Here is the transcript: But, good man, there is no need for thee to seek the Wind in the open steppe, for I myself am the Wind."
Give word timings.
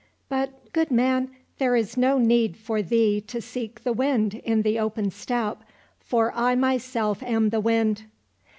But, 0.29 0.73
good 0.73 0.89
man, 0.89 1.29
there 1.59 1.75
is 1.75 1.95
no 1.95 2.17
need 2.17 2.57
for 2.57 2.81
thee 2.81 3.21
to 3.27 3.39
seek 3.39 3.83
the 3.83 3.93
Wind 3.93 4.33
in 4.33 4.63
the 4.63 4.79
open 4.79 5.11
steppe, 5.11 5.63
for 5.99 6.31
I 6.33 6.55
myself 6.55 7.21
am 7.21 7.49
the 7.49 7.59
Wind." 7.61 8.05